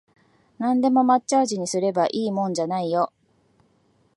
[0.57, 3.13] なんでも抹茶味にすればいいってもんじゃないよ